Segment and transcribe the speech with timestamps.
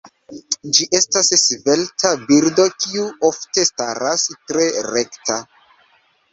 [0.77, 5.41] Ĝi estas svelta birdo kiu ofte staras tre rekta.